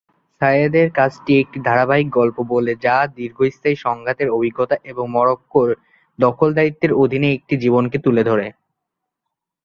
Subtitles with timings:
[0.41, 5.69] সায়েদ এর কাজটি একটি ধারাবাহিক গল্প বলে, যা দীর্ঘস্থায়ী সংঘাতের অভিজ্ঞতা এবং মরোক্কোর
[6.19, 8.47] দখলদারিত্বের অধীনে একটি জীবনকে তুলে ধরে।